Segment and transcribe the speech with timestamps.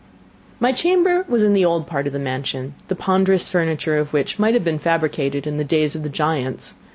[0.59, 4.39] My chamber was in the old part of the mansion, the ponderous furniture of which
[4.39, 6.73] might have been fabricated in the days of the giants.